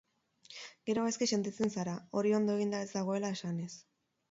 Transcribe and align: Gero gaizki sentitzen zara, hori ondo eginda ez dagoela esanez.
Gero 0.89 1.03
gaizki 1.07 1.27
sentitzen 1.37 1.73
zara, 1.75 1.95
hori 2.21 2.35
ondo 2.39 2.57
eginda 2.59 2.83
ez 2.89 2.91
dagoela 2.97 3.33
esanez. 3.39 3.71